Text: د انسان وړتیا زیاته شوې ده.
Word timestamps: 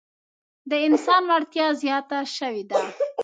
د 0.69 0.71
انسان 0.87 1.23
وړتیا 1.29 1.67
زیاته 1.81 2.19
شوې 2.35 2.63
ده. 2.69 2.79